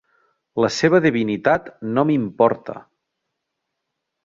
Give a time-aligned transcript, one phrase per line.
[0.63, 1.69] La seva divinitat
[1.99, 2.79] no m'importa.